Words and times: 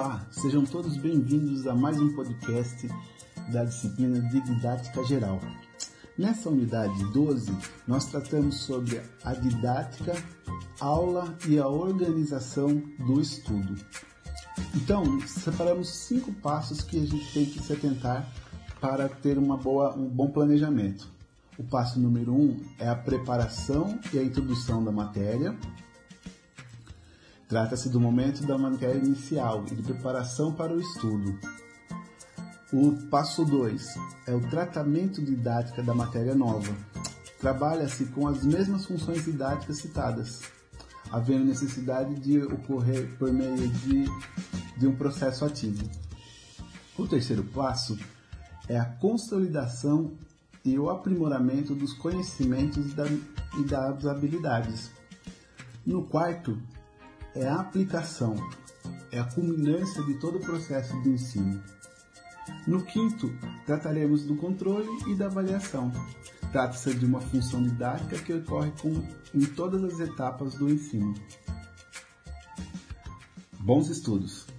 Olá, 0.00 0.26
sejam 0.30 0.64
todos 0.64 0.96
bem-vindos 0.96 1.66
a 1.66 1.74
mais 1.74 2.00
um 2.00 2.14
podcast 2.14 2.88
da 3.52 3.64
disciplina 3.64 4.18
de 4.18 4.40
Didática 4.40 5.04
Geral. 5.04 5.38
Nessa 6.16 6.48
unidade 6.48 7.04
12, 7.12 7.54
nós 7.86 8.06
tratamos 8.06 8.60
sobre 8.60 8.98
a 9.22 9.34
didática, 9.34 10.14
aula 10.80 11.36
e 11.46 11.58
a 11.58 11.68
organização 11.68 12.82
do 12.98 13.20
estudo. 13.20 13.74
Então, 14.74 15.20
separamos 15.26 15.90
cinco 15.90 16.32
passos 16.32 16.80
que 16.80 16.96
a 16.96 17.06
gente 17.06 17.34
tem 17.34 17.44
que 17.44 17.62
se 17.62 17.70
atentar 17.70 18.26
para 18.80 19.06
ter 19.06 19.36
uma 19.36 19.58
boa, 19.58 19.94
um 19.94 20.08
bom 20.08 20.30
planejamento. 20.30 21.10
O 21.58 21.64
passo 21.64 22.00
número 22.00 22.34
um 22.34 22.58
é 22.78 22.88
a 22.88 22.96
preparação 22.96 24.00
e 24.14 24.18
a 24.18 24.22
introdução 24.22 24.82
da 24.82 24.90
matéria. 24.90 25.54
Trata-se 27.50 27.88
do 27.88 27.98
momento 27.98 28.46
da 28.46 28.56
matéria 28.56 28.96
inicial 28.96 29.64
e 29.72 29.74
de 29.74 29.82
preparação 29.82 30.52
para 30.52 30.72
o 30.72 30.80
estudo. 30.80 31.36
O 32.72 32.92
passo 33.10 33.44
2 33.44 33.92
é 34.28 34.32
o 34.32 34.40
tratamento 34.48 35.20
didática 35.20 35.82
da 35.82 35.92
matéria 35.92 36.32
nova. 36.32 36.72
Trabalha-se 37.40 38.04
com 38.06 38.28
as 38.28 38.44
mesmas 38.44 38.86
funções 38.86 39.24
didáticas 39.24 39.78
citadas, 39.78 40.42
havendo 41.10 41.44
necessidade 41.44 42.14
de 42.20 42.40
ocorrer 42.40 43.18
por 43.18 43.32
meio 43.32 43.66
de, 43.68 44.04
de 44.76 44.86
um 44.86 44.94
processo 44.94 45.44
ativo. 45.44 45.90
O 46.96 47.08
terceiro 47.08 47.42
passo 47.42 47.98
é 48.68 48.78
a 48.78 48.84
consolidação 48.84 50.12
e 50.64 50.78
o 50.78 50.88
aprimoramento 50.88 51.74
dos 51.74 51.94
conhecimentos 51.94 52.92
e 53.58 53.64
das 53.64 54.06
habilidades. 54.06 54.92
No 55.84 56.04
quarto, 56.04 56.56
é 57.34 57.46
a 57.46 57.60
aplicação, 57.60 58.34
é 59.10 59.18
a 59.18 59.24
culminância 59.24 60.02
de 60.04 60.14
todo 60.14 60.38
o 60.38 60.40
processo 60.40 61.00
de 61.02 61.10
ensino. 61.10 61.62
No 62.66 62.82
quinto, 62.84 63.32
trataremos 63.64 64.24
do 64.24 64.36
controle 64.36 64.88
e 65.06 65.14
da 65.14 65.26
avaliação. 65.26 65.92
Trata-se 66.52 66.94
de 66.94 67.06
uma 67.06 67.20
função 67.20 67.62
didática 67.62 68.18
que 68.18 68.32
ocorre 68.32 68.72
com, 68.82 69.02
em 69.34 69.44
todas 69.44 69.84
as 69.84 70.00
etapas 70.00 70.54
do 70.54 70.68
ensino. 70.68 71.14
Bons 73.60 73.88
estudos! 73.88 74.49